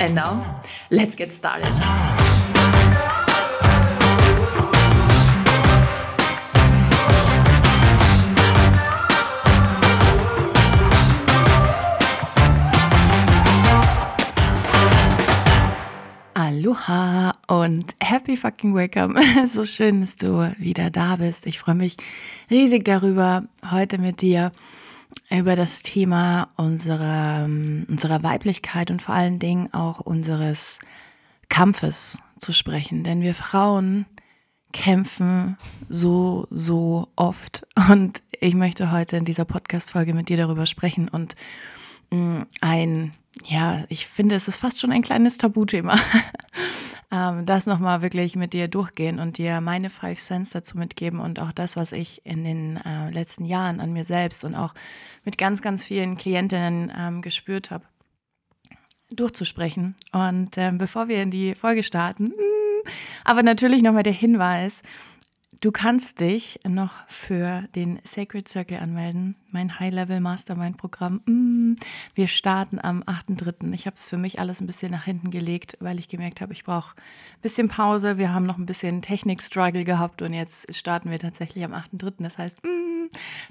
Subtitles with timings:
[0.00, 0.60] And now,
[0.90, 1.74] let's get started.
[16.36, 19.20] Aloha und happy fucking welcome.
[19.46, 21.46] so schön, dass du wieder da bist.
[21.46, 21.96] Ich freue mich
[22.48, 24.52] riesig darüber, heute mit dir
[25.30, 30.80] über das Thema unserer, unserer Weiblichkeit und vor allen Dingen auch unseres
[31.48, 33.04] Kampfes zu sprechen.
[33.04, 34.06] Denn wir Frauen
[34.72, 35.56] kämpfen
[35.88, 37.66] so, so oft.
[37.90, 41.34] Und ich möchte heute in dieser Podcast-Folge mit dir darüber sprechen und
[42.10, 43.14] mm, ein,
[43.46, 45.96] ja, ich finde, es ist fast schon ein kleines Tabuthema.
[47.10, 51.40] ähm, das nochmal wirklich mit dir durchgehen und dir meine Five Cents dazu mitgeben und
[51.40, 54.74] auch das, was ich in den äh, letzten Jahren an mir selbst und auch
[55.24, 57.84] mit ganz, ganz vielen Klientinnen ähm, gespürt habe,
[59.10, 59.96] durchzusprechen.
[60.12, 62.32] Und ähm, bevor wir in die Folge starten,
[63.24, 64.82] aber natürlich nochmal der Hinweis,
[65.60, 71.20] Du kannst dich noch für den Sacred Circle anmelden, mein High-Level Mastermind-Programm.
[71.26, 71.74] Mm,
[72.14, 73.72] wir starten am 8.3.
[73.72, 76.52] Ich habe es für mich alles ein bisschen nach hinten gelegt, weil ich gemerkt habe,
[76.52, 78.18] ich brauche ein bisschen Pause.
[78.18, 82.22] Wir haben noch ein bisschen Technik-Struggle gehabt und jetzt starten wir tatsächlich am 8.3.
[82.22, 82.87] Das heißt, mm,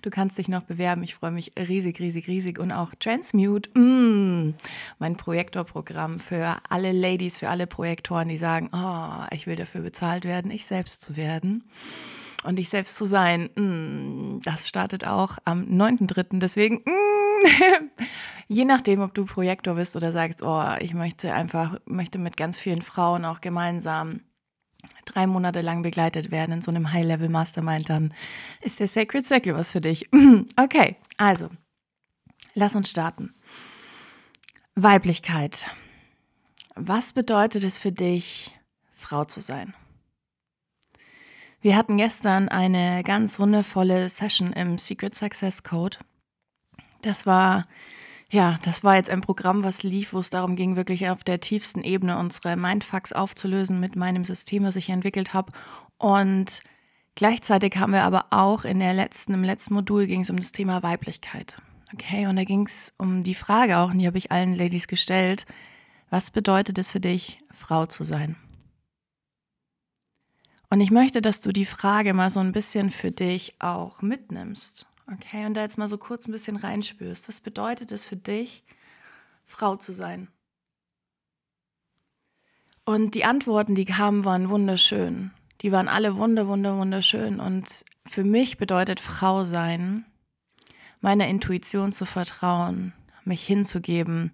[0.02, 1.04] du kannst dich noch bewerben.
[1.04, 2.60] Ich freue mich riesig, riesig, riesig.
[2.60, 4.56] Und auch Transmute, mm,
[5.00, 10.26] mein Projektorprogramm für alle Ladies, für alle Projektoren, die sagen, oh, ich will dafür bezahlt
[10.26, 11.64] werden, ich selbst zu werden
[12.44, 16.40] und ich selbst zu sein, mm, das startet auch am 9.3.
[16.40, 17.90] Deswegen, mm,
[18.48, 22.60] je nachdem, ob du Projektor bist oder sagst, oh, ich möchte einfach, möchte mit ganz
[22.60, 24.22] vielen Frauen auch gemeinsam
[25.05, 28.14] drei Monate lang begleitet werden in so einem High-Level Mastermind, dann
[28.61, 30.09] ist der Sacred Circle was für dich.
[30.58, 31.49] Okay, also,
[32.53, 33.33] lass uns starten.
[34.75, 35.65] Weiblichkeit.
[36.75, 38.55] Was bedeutet es für dich,
[38.93, 39.73] Frau zu sein?
[41.61, 45.98] Wir hatten gestern eine ganz wundervolle Session im Secret Success Code.
[47.02, 47.67] Das war
[48.30, 51.39] ja, das war jetzt ein Programm, was lief, wo es darum ging, wirklich auf der
[51.39, 55.54] tiefsten Ebene unsere Mindfucks aufzulösen mit meinem System, was ich entwickelt habe.
[55.98, 56.61] Und
[57.16, 60.52] gleichzeitig haben wir aber auch in der letzten, im letzten Modul ging es um das
[60.52, 61.55] Thema Weiblichkeit.
[61.93, 64.87] Okay, und da ging es um die Frage auch, und die habe ich allen Ladies
[64.87, 65.45] gestellt,
[66.10, 68.36] was bedeutet es für dich, Frau zu sein?
[70.70, 74.86] Und ich möchte, dass du die Frage mal so ein bisschen für dich auch mitnimmst.
[75.12, 77.28] Okay, und da jetzt mal so kurz ein bisschen reinspürst.
[77.28, 78.64] Was bedeutet es für dich,
[79.45, 80.28] Frau zu sein?
[82.84, 85.32] Und die Antworten, die kamen, waren wunderschön.
[85.62, 87.40] Die waren alle wunder, wunder, wunderschön.
[87.40, 90.06] Und für mich bedeutet Frau sein,
[91.00, 94.32] meiner Intuition zu vertrauen, mich hinzugeben,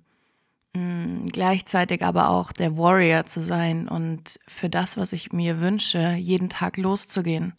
[0.74, 6.14] mh, gleichzeitig aber auch der Warrior zu sein und für das, was ich mir wünsche,
[6.14, 7.54] jeden Tag loszugehen,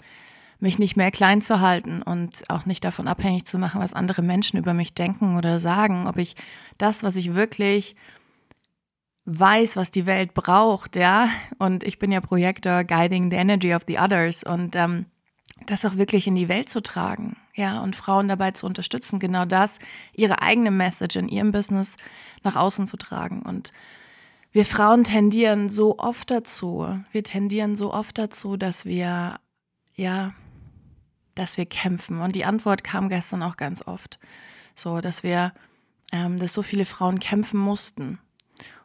[0.65, 4.23] mich nicht mehr klein zu halten und auch nicht davon abhängig zu machen, was andere
[4.23, 6.37] Menschen über mich denken oder sagen, ob ich
[6.79, 7.95] das, was ich wirklich
[9.27, 13.83] weiß, was die Welt braucht, ja, und ich bin ja Projektor Guiding the Energy of
[13.87, 15.05] the Others und ähm,
[15.67, 19.45] das auch wirklich in die Welt zu tragen, ja, und Frauen dabei zu unterstützen, genau
[19.45, 19.81] das,
[20.17, 21.97] ihre eigene Message in ihrem Business
[22.43, 23.43] nach außen zu tragen.
[23.43, 23.73] Und
[24.53, 29.39] wir Frauen tendieren so oft dazu, wir tendieren so oft dazu, dass wir,
[29.95, 30.33] ja,
[31.35, 32.21] dass wir kämpfen.
[32.21, 34.19] Und die Antwort kam gestern auch ganz oft,
[34.75, 35.53] so, dass wir,
[36.13, 38.19] ähm, dass so viele Frauen kämpfen mussten.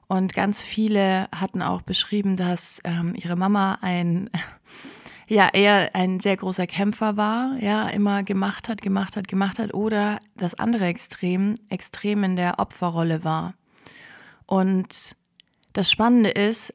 [0.07, 4.29] Und ganz viele hatten auch beschrieben, dass ähm, ihre Mama ein
[5.27, 9.74] ja eher ein sehr großer Kämpfer war, ja, immer gemacht hat, gemacht hat, gemacht hat
[9.74, 13.53] oder das andere Extrem, extrem in der Opferrolle war.
[14.47, 15.15] Und
[15.74, 16.74] das Spannende ist,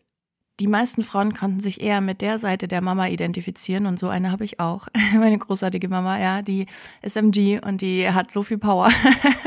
[0.60, 4.30] die meisten Frauen konnten sich eher mit der Seite der Mama identifizieren und so eine
[4.30, 4.86] habe ich auch.
[5.14, 6.66] Meine großartige Mama, ja, die
[7.02, 8.90] SMG und die hat so viel Power.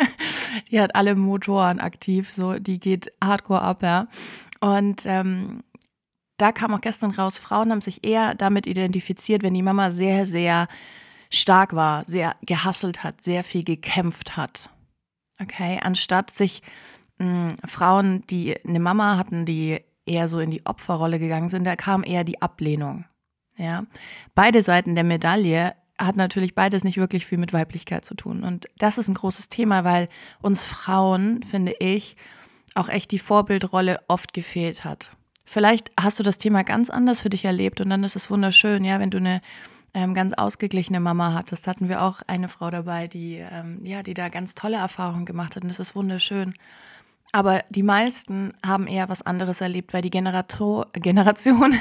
[0.71, 4.07] die hat alle Motoren aktiv, so die geht hardcore ab, ja.
[4.59, 5.63] Und ähm,
[6.37, 10.25] da kam auch gestern raus, Frauen haben sich eher damit identifiziert, wenn die Mama sehr,
[10.25, 10.67] sehr
[11.31, 14.69] stark war, sehr gehasselt hat, sehr viel gekämpft hat.
[15.39, 16.61] Okay, anstatt sich
[17.19, 21.75] hm, Frauen, die eine Mama hatten, die eher so in die Opferrolle gegangen sind, da
[21.75, 23.05] kam eher die Ablehnung.
[23.57, 23.85] Ja,
[24.35, 28.43] beide Seiten der Medaille hat natürlich beides nicht wirklich viel mit Weiblichkeit zu tun.
[28.43, 30.09] Und das ist ein großes Thema, weil
[30.41, 32.15] uns Frauen, finde ich,
[32.75, 35.11] auch echt die Vorbildrolle oft gefehlt hat.
[35.43, 38.83] Vielleicht hast du das Thema ganz anders für dich erlebt und dann ist es wunderschön,
[38.83, 39.41] ja, wenn du eine
[39.93, 41.67] ähm, ganz ausgeglichene Mama hattest.
[41.67, 45.55] Hatten wir auch eine Frau dabei, die, ähm, ja, die da ganz tolle Erfahrungen gemacht
[45.55, 46.53] hat und das ist wunderschön.
[47.31, 51.75] Aber die meisten haben eher was anderes erlebt, weil die Generator, Generation,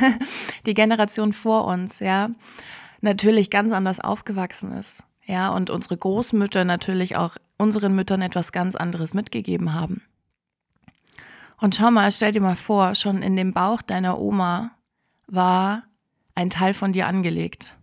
[0.66, 2.30] die Generation vor uns, ja,
[3.00, 5.04] natürlich ganz anders aufgewachsen ist.
[5.24, 10.02] Ja, und unsere Großmütter natürlich auch unseren Müttern etwas ganz anderes mitgegeben haben.
[11.60, 14.72] Und schau mal, stell dir mal vor, schon in dem Bauch deiner Oma
[15.26, 15.82] war
[16.34, 17.76] ein Teil von dir angelegt.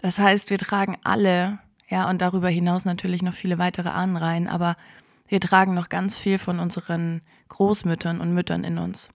[0.00, 1.58] Das heißt, wir tragen alle,
[1.88, 4.76] ja, und darüber hinaus natürlich noch viele weitere Anreihen, aber
[5.28, 9.10] wir tragen noch ganz viel von unseren Großmüttern und Müttern in uns.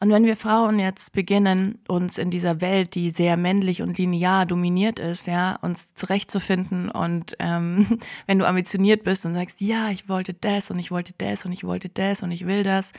[0.00, 4.46] Und wenn wir Frauen jetzt beginnen, uns in dieser Welt, die sehr männlich und linear
[4.46, 10.08] dominiert ist, ja, uns zurechtzufinden und ähm, wenn du ambitioniert bist und sagst, ja, ich
[10.08, 12.92] wollte das und ich wollte das und ich wollte das und ich will das,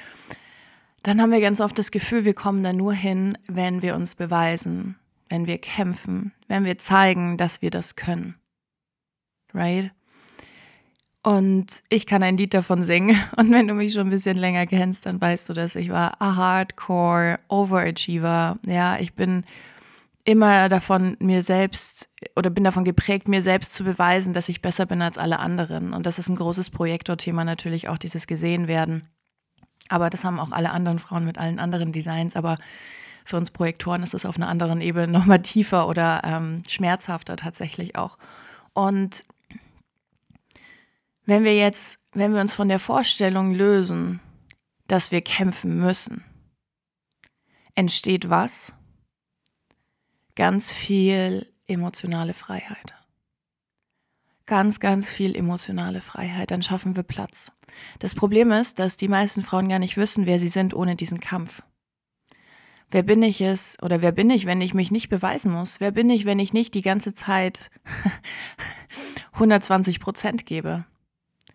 [1.04, 4.14] dann haben wir ganz oft das Gefühl, wir kommen da nur hin, wenn wir uns
[4.14, 4.96] beweisen,
[5.30, 8.36] wenn wir kämpfen, wenn wir zeigen, dass wir das können.
[9.54, 9.92] Right?
[11.24, 13.16] Und ich kann ein Lied davon singen.
[13.38, 16.20] Und wenn du mich schon ein bisschen länger kennst, dann weißt du, dass ich war
[16.20, 18.58] a Hardcore Overachiever.
[18.66, 19.44] Ja, ich bin
[20.24, 24.86] immer davon mir selbst oder bin davon geprägt, mir selbst zu beweisen, dass ich besser
[24.86, 25.94] bin als alle anderen.
[25.94, 29.08] Und das ist ein großes Projektorthema natürlich auch dieses gesehen werden.
[29.90, 32.36] Aber das haben auch alle anderen Frauen mit allen anderen Designs.
[32.36, 32.58] Aber
[33.26, 37.96] für uns Projektoren ist es auf einer anderen Ebene nochmal tiefer oder ähm, schmerzhafter tatsächlich
[37.96, 38.18] auch.
[38.74, 39.26] Und
[41.32, 44.20] wenn wir jetzt, wenn wir uns von der Vorstellung lösen,
[44.88, 46.26] dass wir kämpfen müssen,
[47.74, 48.74] entsteht was?
[50.36, 52.96] Ganz viel emotionale Freiheit.
[54.46, 56.52] Ganz, ganz viel emotionale Freiheit.
[56.52, 57.54] Dann schaffen wir Platz.
[58.00, 61.22] Das Problem ist, dass die meisten Frauen gar nicht wissen, wer sie sind ohne diesen
[61.22, 61.64] Kampf.
[62.90, 65.80] Wer bin ich es oder wer bin ich, wenn ich mich nicht beweisen muss?
[65.80, 67.72] Wer bin ich, wenn ich nicht die ganze Zeit
[69.32, 70.84] 120 Prozent gebe?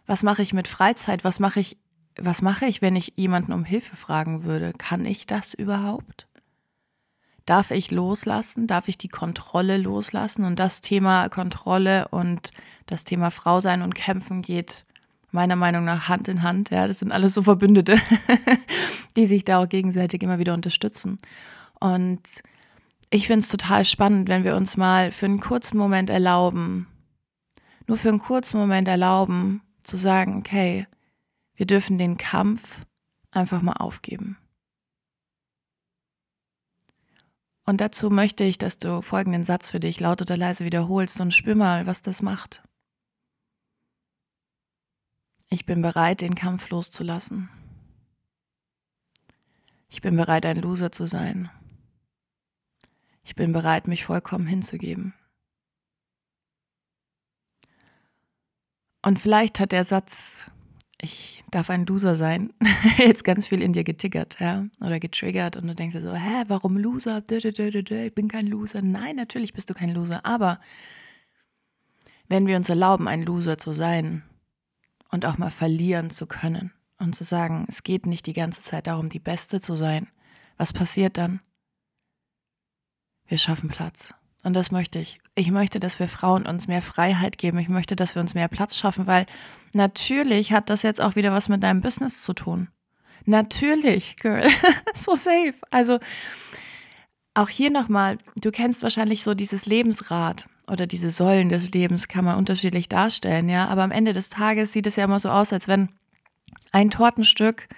[0.07, 1.25] Was mache ich mit Freizeit?
[1.25, 1.77] Was mache ich,
[2.17, 4.73] was mache ich, wenn ich jemanden um Hilfe fragen würde?
[4.77, 6.27] Kann ich das überhaupt?
[7.45, 8.67] Darf ich loslassen?
[8.67, 10.45] Darf ich die Kontrolle loslassen?
[10.45, 12.51] Und das Thema Kontrolle und
[12.87, 14.85] das Thema Frau sein und kämpfen geht
[15.31, 16.71] meiner Meinung nach Hand in Hand.
[16.71, 18.01] Ja, das sind alles so Verbündete,
[19.17, 21.19] die sich da auch gegenseitig immer wieder unterstützen.
[21.79, 22.43] Und
[23.11, 26.87] ich finde es total spannend, wenn wir uns mal für einen kurzen Moment erlauben,
[27.87, 30.87] nur für einen kurzen Moment erlauben, zu sagen, okay,
[31.55, 32.87] wir dürfen den Kampf
[33.31, 34.37] einfach mal aufgeben.
[37.65, 41.35] Und dazu möchte ich, dass du folgenden Satz für dich laut oder leise wiederholst und
[41.35, 42.63] spür mal, was das macht.
[45.49, 47.49] Ich bin bereit, den Kampf loszulassen.
[49.89, 51.51] Ich bin bereit, ein Loser zu sein.
[53.25, 55.15] Ich bin bereit, mich vollkommen hinzugeben.
[59.07, 60.47] Und vielleicht hat der Satz,
[61.01, 62.53] ich darf ein Loser sein,
[62.99, 66.43] jetzt ganz viel in dir getickert, ja, oder getriggert und du denkst dir so, hä,
[66.49, 67.23] warum Loser?
[67.31, 68.83] Ich bin kein Loser.
[68.83, 70.59] Nein, natürlich bist du kein Loser, aber
[72.29, 74.25] wenn wir uns erlauben, ein Loser zu sein
[75.13, 78.89] und auch mal verlieren zu können und zu sagen, es geht nicht die ganze Zeit
[78.89, 80.09] darum, die Beste zu sein,
[80.57, 81.39] was passiert dann?
[83.29, 84.13] Wir schaffen Platz.
[84.43, 85.21] Und das möchte ich.
[85.39, 87.59] Ich möchte, dass wir Frauen uns mehr Freiheit geben.
[87.59, 89.27] Ich möchte, dass wir uns mehr Platz schaffen, weil
[89.75, 92.69] natürlich hat das jetzt auch wieder was mit deinem Business zu tun.
[93.27, 94.49] Natürlich, Girl.
[94.95, 95.55] so safe.
[95.71, 95.99] Also
[97.35, 102.25] auch hier nochmal, du kennst wahrscheinlich so dieses Lebensrad oder diese Säulen des Lebens kann
[102.25, 103.69] man unterschiedlich darstellen, ja.
[103.69, 105.91] Aber am Ende des Tages sieht es ja immer so aus, als wenn
[106.73, 107.69] ein Tortenstück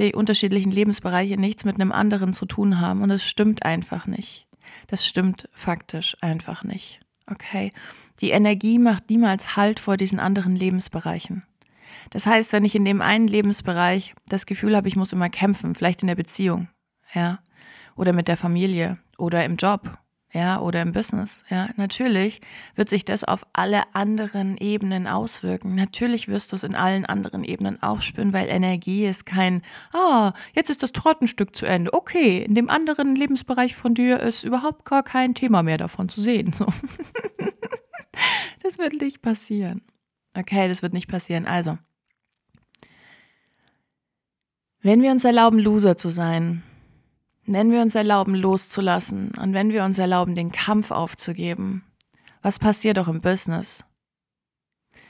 [0.00, 3.02] die unterschiedlichen Lebensbereiche nichts mit einem anderen zu tun haben.
[3.02, 4.47] Und es stimmt einfach nicht.
[4.88, 7.00] Das stimmt faktisch einfach nicht.
[7.30, 7.72] Okay?
[8.20, 11.44] Die Energie macht niemals Halt vor diesen anderen Lebensbereichen.
[12.10, 15.74] Das heißt, wenn ich in dem einen Lebensbereich das Gefühl habe, ich muss immer kämpfen,
[15.74, 16.68] vielleicht in der Beziehung,
[17.14, 17.38] ja,
[17.96, 19.98] oder mit der Familie oder im Job
[20.32, 22.42] ja, oder im Business, ja, natürlich
[22.74, 25.74] wird sich das auf alle anderen Ebenen auswirken.
[25.74, 29.62] Natürlich wirst du es in allen anderen Ebenen aufspüren, weil Energie ist kein,
[29.94, 31.94] ah, jetzt ist das Tortenstück zu Ende.
[31.94, 36.20] Okay, in dem anderen Lebensbereich von dir ist überhaupt gar kein Thema mehr davon zu
[36.20, 36.52] sehen.
[36.52, 36.66] So.
[38.62, 39.80] das wird nicht passieren.
[40.36, 41.46] Okay, das wird nicht passieren.
[41.46, 41.78] Also,
[44.82, 46.62] wenn wir uns erlauben, Loser zu sein,
[47.52, 51.84] wenn wir uns erlauben, loszulassen und wenn wir uns erlauben, den Kampf aufzugeben,
[52.42, 53.84] was passiert auch im Business?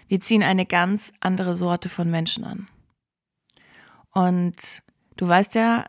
[0.07, 2.67] Wir ziehen eine ganz andere Sorte von Menschen an.
[4.13, 4.83] Und
[5.17, 5.85] du weißt ja,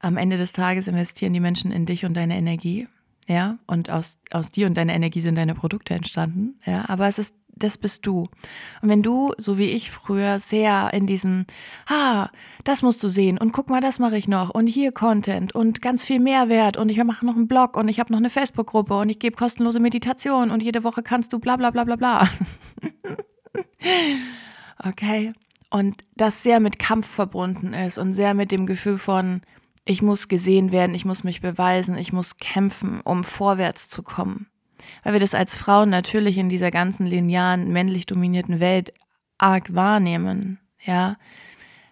[0.00, 2.88] am Ende des Tages investieren die Menschen in dich und deine Energie.
[3.26, 6.60] Ja, und aus, aus dir und deiner Energie sind deine Produkte entstanden.
[6.66, 8.28] Ja, aber es ist das bist du.
[8.82, 11.46] Und wenn du, so wie ich früher, sehr in diesem,
[11.88, 12.28] ha,
[12.64, 15.82] das musst du sehen und guck mal, das mache ich noch und hier Content und
[15.82, 18.96] ganz viel Mehrwert und ich mache noch einen Blog und ich habe noch eine Facebook-Gruppe
[18.98, 22.28] und ich gebe kostenlose Meditation und jede Woche kannst du bla bla bla bla bla.
[24.78, 25.32] okay.
[25.70, 29.42] Und das sehr mit Kampf verbunden ist und sehr mit dem Gefühl von,
[29.84, 34.46] ich muss gesehen werden, ich muss mich beweisen, ich muss kämpfen, um vorwärts zu kommen
[35.02, 38.92] weil wir das als Frauen natürlich in dieser ganzen linearen, männlich dominierten Welt
[39.38, 41.16] arg wahrnehmen, ja.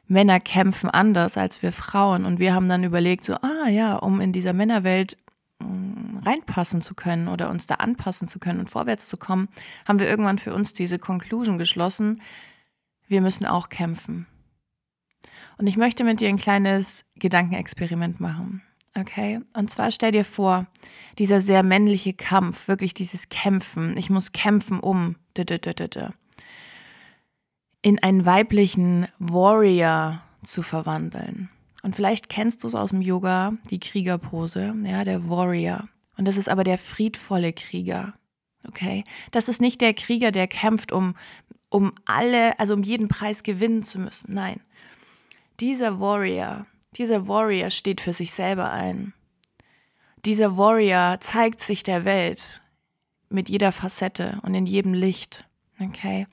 [0.06, 4.20] Männer kämpfen anders als wir Frauen und wir haben dann überlegt, so, ah ja, um
[4.20, 5.16] in dieser Männerwelt
[5.60, 9.48] mm, reinpassen zu können oder uns da anpassen zu können und vorwärts zu kommen,
[9.86, 12.20] haben wir irgendwann für uns diese Conclusion geschlossen,
[13.08, 14.26] wir müssen auch kämpfen.
[15.58, 18.62] Und ich möchte mit dir ein kleines Gedankenexperiment machen.
[18.94, 20.66] Okay, und zwar stell dir vor,
[21.18, 25.16] dieser sehr männliche Kampf, wirklich dieses Kämpfen, ich muss kämpfen um,
[27.82, 31.48] in einen weiblichen Warrior zu verwandeln.
[31.82, 35.88] Und vielleicht kennst du es aus dem Yoga, die Kriegerpose, ja, der Warrior.
[36.16, 38.14] Und das ist aber der friedvolle Krieger.
[38.68, 39.04] Okay?
[39.32, 41.16] Das ist nicht der Krieger, der kämpft, um,
[41.70, 44.34] um alle, also um jeden Preis gewinnen zu müssen.
[44.34, 44.60] Nein.
[45.58, 49.14] Dieser Warrior, dieser Warrior steht für sich selber ein.
[50.24, 52.62] Dieser Warrior zeigt sich der Welt
[53.28, 55.44] mit jeder Facette und in jedem Licht.
[55.80, 56.26] Okay?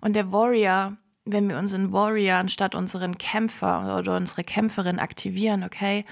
[0.00, 6.04] Und der Warrior, wenn wir unseren Warrior anstatt unseren Kämpfer oder unsere Kämpferin aktivieren, okay,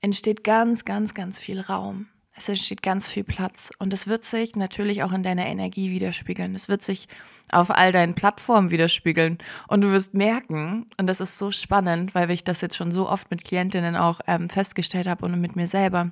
[0.00, 2.08] entsteht ganz, ganz, ganz viel Raum.
[2.34, 6.54] Es entsteht ganz viel Platz und es wird sich natürlich auch in deiner Energie widerspiegeln.
[6.54, 7.08] Es wird sich
[7.50, 9.38] auf all deinen Plattformen widerspiegeln.
[9.68, 13.08] Und du wirst merken, und das ist so spannend, weil ich das jetzt schon so
[13.08, 16.10] oft mit Klientinnen auch ähm, festgestellt habe und mit mir selber,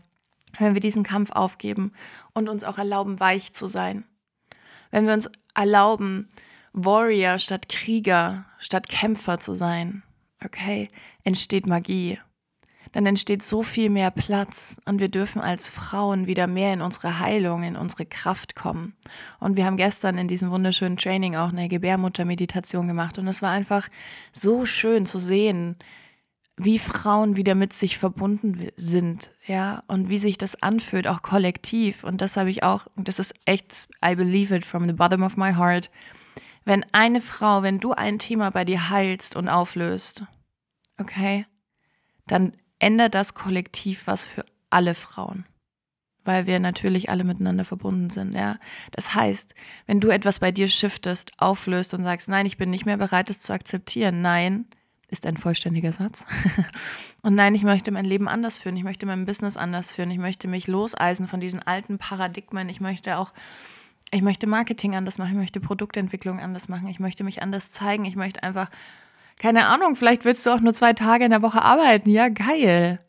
[0.59, 1.93] wenn wir diesen Kampf aufgeben
[2.35, 4.05] und uns auch erlauben, weich zu sein,
[4.91, 6.29] wenn wir uns erlauben,
[6.73, 10.03] Warrior statt Krieger, statt Kämpfer zu sein,
[10.45, 10.89] okay,
[11.25, 12.19] entsteht Magie
[12.93, 17.21] dann entsteht so viel mehr Platz und wir dürfen als Frauen wieder mehr in unsere
[17.21, 18.95] Heilung, in unsere Kraft kommen.
[19.39, 23.51] Und wir haben gestern in diesem wunderschönen Training auch eine Gebärmuttermeditation gemacht und es war
[23.51, 23.89] einfach
[24.33, 25.77] so schön zu sehen,
[26.57, 32.05] wie Frauen wieder mit sich verbunden sind, ja, und wie sich das anfühlt, auch kollektiv.
[32.05, 35.39] Und das habe ich auch, das ist echt, I believe it from the bottom of
[35.39, 35.91] my heart.
[36.67, 40.25] Wenn eine Frau, wenn du ein Thema bei dir heilst und auflöst,
[40.99, 41.47] okay,
[42.27, 45.45] dann ändert das Kollektiv was für alle Frauen,
[46.25, 48.35] weil wir natürlich alle miteinander verbunden sind.
[48.35, 48.59] Ja?
[48.91, 49.55] Das heißt,
[49.87, 53.31] wenn du etwas bei dir shiftest, auflöst und sagst, nein, ich bin nicht mehr bereit,
[53.31, 54.67] es zu akzeptieren, nein,
[55.09, 56.25] ist ein vollständiger Satz.
[57.23, 60.19] und nein, ich möchte mein Leben anders führen, ich möchte mein Business anders führen, ich
[60.19, 63.33] möchte mich loseisen von diesen alten Paradigmen, ich möchte auch
[64.13, 68.05] ich möchte Marketing anders machen, ich möchte Produktentwicklung anders machen, ich möchte mich anders zeigen,
[68.05, 68.69] ich möchte einfach
[69.41, 72.11] keine Ahnung, vielleicht willst du auch nur zwei Tage in der Woche arbeiten.
[72.11, 73.01] Ja, geil.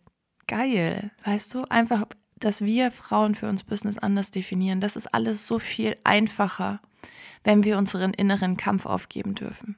[0.47, 1.11] Geil.
[1.25, 2.05] Weißt du, einfach,
[2.39, 6.79] dass wir Frauen für uns Business anders definieren, das ist alles so viel einfacher,
[7.43, 9.75] wenn wir unseren inneren Kampf aufgeben dürfen.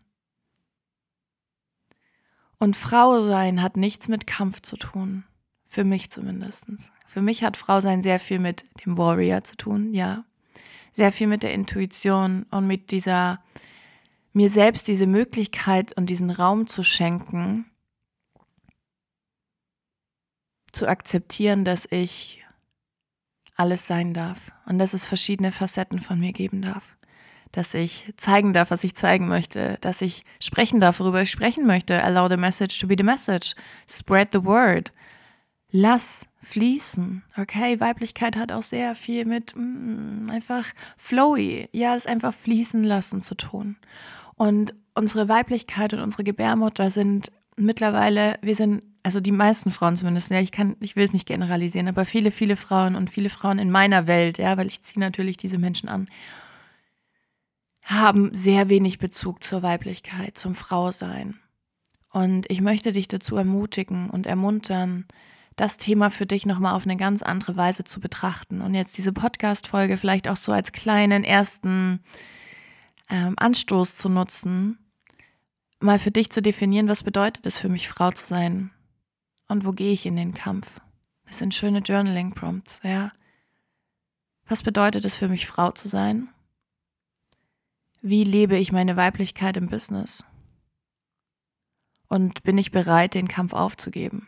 [2.60, 5.24] Und Frau sein hat nichts mit Kampf zu tun.
[5.66, 6.68] Für mich zumindest.
[7.08, 10.24] Für mich hat Frau sein sehr viel mit dem Warrior zu tun, ja.
[10.92, 13.38] Sehr viel mit der Intuition und mit dieser
[14.34, 17.66] mir selbst diese Möglichkeit und diesen Raum zu schenken,
[20.72, 22.44] zu akzeptieren, dass ich
[23.56, 26.98] alles sein darf und dass es verschiedene Facetten von mir geben darf,
[27.52, 31.68] dass ich zeigen darf, was ich zeigen möchte, dass ich sprechen darf, worüber ich sprechen
[31.68, 32.04] möchte.
[32.04, 33.54] Allow the message to be the message.
[33.88, 34.92] Spread the word.
[35.70, 37.24] Lass fließen.
[37.38, 40.66] Okay, Weiblichkeit hat auch sehr viel mit mm, einfach
[40.98, 43.76] flowy, ja, das einfach fließen lassen zu tun.
[44.44, 50.32] Und unsere Weiblichkeit und unsere Gebärmutter sind mittlerweile, wir sind, also die meisten Frauen zumindest,
[50.32, 53.58] ja, ich kann, ich will es nicht generalisieren, aber viele, viele Frauen und viele Frauen
[53.58, 56.10] in meiner Welt, ja, weil ich ziehe natürlich diese Menschen an,
[57.86, 61.40] haben sehr wenig Bezug zur Weiblichkeit, zum Frausein.
[62.10, 65.06] Und ich möchte dich dazu ermutigen und ermuntern,
[65.56, 68.60] das Thema für dich nochmal auf eine ganz andere Weise zu betrachten.
[68.60, 72.02] Und jetzt diese Podcast-Folge vielleicht auch so als kleinen ersten
[73.14, 74.80] ähm, Anstoß zu nutzen,
[75.80, 78.72] mal für dich zu definieren, was bedeutet es für mich, Frau zu sein
[79.48, 80.82] und wo gehe ich in den Kampf.
[81.26, 83.12] Es sind schöne Journaling-Prompts, ja.
[84.48, 86.28] Was bedeutet es für mich, Frau zu sein?
[88.02, 90.26] Wie lebe ich meine Weiblichkeit im Business?
[92.08, 94.28] Und bin ich bereit, den Kampf aufzugeben?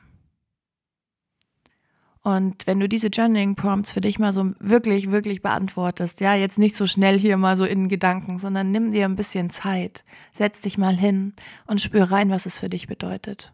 [2.26, 6.76] Und wenn du diese Journaling-Prompts für dich mal so wirklich, wirklich beantwortest, ja, jetzt nicht
[6.76, 10.80] so schnell hier mal so in Gedanken, sondern nimm dir ein bisschen Zeit, setz dich
[10.80, 11.34] mal hin
[11.68, 13.54] und spür rein, was es für dich bedeutet.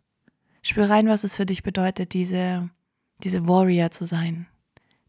[0.62, 2.70] Spür rein, was es für dich bedeutet, diese,
[3.22, 4.48] diese Warrior zu sein,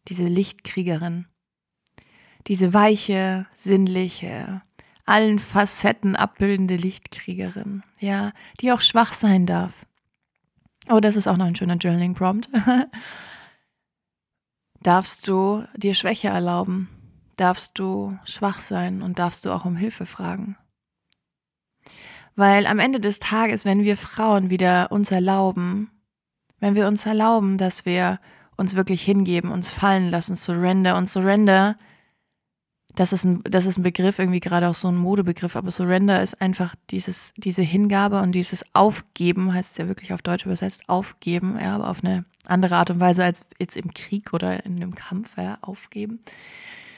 [0.09, 1.27] diese Lichtkriegerin,
[2.47, 4.61] diese weiche, sinnliche,
[5.05, 9.85] allen Facetten abbildende Lichtkriegerin, ja, die auch schwach sein darf.
[10.89, 12.49] Oh, das ist auch noch ein schöner Journaling-Prompt.
[14.83, 16.89] darfst du dir Schwäche erlauben,
[17.37, 20.57] darfst du schwach sein und darfst du auch um Hilfe fragen.
[22.35, 25.91] Weil am Ende des Tages, wenn wir Frauen wieder uns erlauben,
[26.59, 28.19] wenn wir uns erlauben, dass wir
[28.57, 31.77] uns wirklich hingeben, uns fallen lassen, Surrender und Surrender
[32.95, 36.21] das ist ein, das ist ein Begriff, irgendwie gerade auch so ein Modebegriff, aber Surrender
[36.21, 40.87] ist einfach dieses, diese Hingabe und dieses Aufgeben, heißt es ja wirklich auf Deutsch übersetzt,
[40.87, 44.75] aufgeben, ja, aber auf eine andere Art und Weise als jetzt im Krieg oder in
[44.75, 46.19] einem Kampf, ja, aufgeben.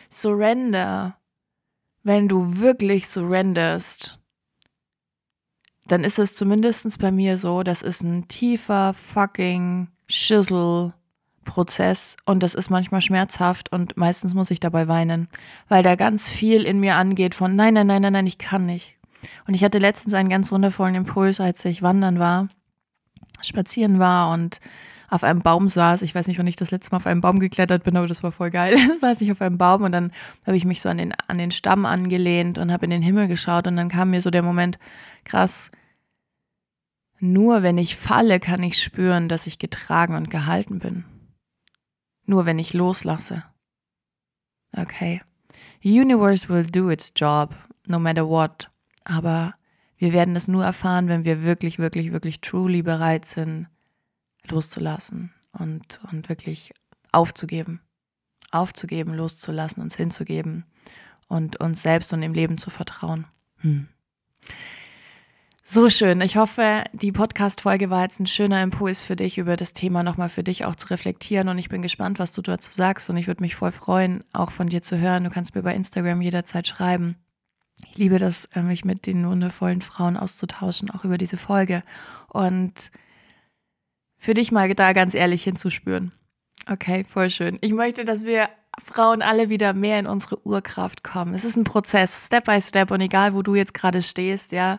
[0.09, 1.17] Surrender,
[2.03, 4.19] wenn du wirklich surrenderst,
[5.87, 10.93] dann ist es zumindest bei mir so, das ist ein tiefer fucking Schissel
[11.45, 15.29] Prozess und das ist manchmal schmerzhaft und meistens muss ich dabei weinen,
[15.69, 18.65] weil da ganz viel in mir angeht von nein, nein, nein, nein, nein, ich kann
[18.65, 18.95] nicht.
[19.47, 22.49] Und ich hatte letztens einen ganz wundervollen Impuls, als ich wandern war,
[23.41, 24.59] spazieren war und
[25.09, 26.01] auf einem Baum saß.
[26.01, 28.23] Ich weiß nicht, wann ich das letzte Mal auf einem Baum geklettert bin, aber das
[28.23, 28.75] war voll geil.
[28.95, 30.11] saß ich auf einem Baum und dann
[30.45, 33.27] habe ich mich so an den, an den Stamm angelehnt und habe in den Himmel
[33.27, 34.79] geschaut und dann kam mir so der Moment,
[35.23, 35.71] krass,
[37.19, 41.05] nur wenn ich falle, kann ich spüren, dass ich getragen und gehalten bin.
[42.25, 43.44] Nur wenn ich loslasse.
[44.76, 45.21] Okay.
[45.84, 47.56] Universe will do its job,
[47.88, 48.69] no matter what.
[49.04, 49.54] Aber
[49.97, 53.67] wir werden es nur erfahren, wenn wir wirklich, wirklich, wirklich truly bereit sind,
[54.47, 56.73] loszulassen und, und wirklich
[57.12, 57.82] aufzugeben.
[58.52, 60.65] Aufzugeben, loszulassen, uns hinzugeben
[61.28, 63.26] und uns selbst und dem Leben zu vertrauen.
[63.58, 63.88] Hm.
[65.67, 66.21] So schön.
[66.21, 70.30] Ich hoffe, die Podcast-Folge war jetzt ein schöner Impuls für dich, über das Thema nochmal
[70.30, 71.49] für dich auch zu reflektieren.
[71.49, 73.10] Und ich bin gespannt, was du dazu sagst.
[73.10, 75.23] Und ich würde mich voll freuen, auch von dir zu hören.
[75.23, 77.15] Du kannst mir bei Instagram jederzeit schreiben.
[77.89, 81.82] Ich liebe das, äh, mich mit den wundervollen Frauen auszutauschen, auch über diese Folge.
[82.28, 82.91] Und
[84.19, 86.12] für dich mal da ganz ehrlich hinzuspüren.
[86.69, 87.58] Okay, voll schön.
[87.62, 91.34] Ich möchte, dass wir Frauen alle wieder mehr in unsere Urkraft kommen.
[91.34, 92.91] Es ist ein Prozess, Step by Step.
[92.91, 94.78] Und egal, wo du jetzt gerade stehst, ja,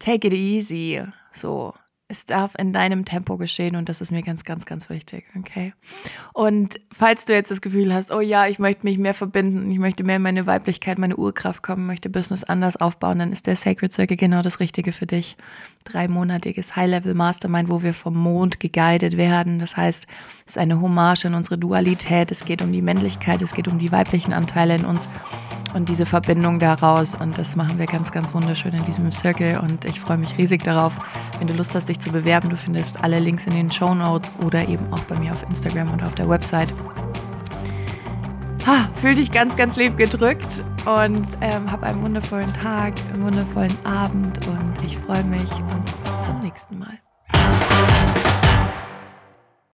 [0.00, 1.00] take it easy.
[1.32, 1.74] So,
[2.10, 5.72] es darf in deinem Tempo geschehen und das ist mir ganz, ganz, ganz wichtig, okay?
[6.34, 9.78] Und falls du jetzt das Gefühl hast, oh ja, ich möchte mich mehr verbinden, ich
[9.78, 13.54] möchte mehr in meine Weiblichkeit, meine Urkraft kommen, möchte Business anders aufbauen, dann ist der
[13.54, 15.36] Sacred Circle genau das Richtige für dich.
[15.84, 19.60] Dreimonatiges High-Level Mastermind, wo wir vom Mond geguidet werden.
[19.60, 20.08] Das heißt,
[20.46, 22.32] es ist eine Hommage in unsere Dualität.
[22.32, 25.08] Es geht um die Männlichkeit, es geht um die weiblichen Anteile in uns
[25.74, 27.14] und diese Verbindung daraus.
[27.14, 29.58] Und das machen wir ganz, ganz wunderschön in diesem Circle.
[29.60, 30.98] Und ich freue mich riesig darauf,
[31.38, 32.50] wenn du Lust hast, dich zu bewerben.
[32.50, 35.90] Du findest alle Links in den Show Notes oder eben auch bei mir auf Instagram
[35.92, 36.72] und auf der Website.
[38.66, 43.74] Ha, fühl dich ganz, ganz lieb gedrückt und ähm, hab einen wundervollen Tag, einen wundervollen
[43.84, 46.98] Abend und ich freue mich und bis zum nächsten Mal.